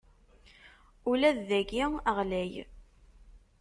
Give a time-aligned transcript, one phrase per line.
[1.09, 1.85] Ula d dayi
[2.17, 2.53] ɣlay.